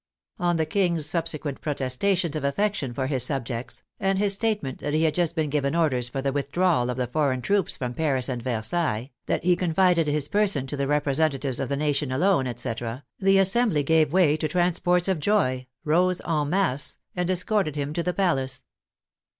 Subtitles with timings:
[0.39, 5.03] On the King's subsequent protestations of affection for his subjects, and his statement that he
[5.03, 8.49] had just given orders for the withdrawal of the foreign troops from Paris and Ver
[8.49, 11.77] i8 THE FRENCH REVOLUTION sailles, that he confided his person to the representatives of the
[11.77, 16.97] nation alone, etc., the Assembly gave way to trans ports of joy, rose en masse,
[17.15, 18.63] and escorted him to the palace.